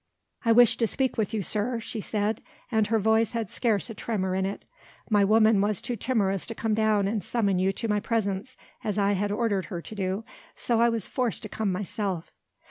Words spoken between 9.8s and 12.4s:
to do; so I was forced to come myself."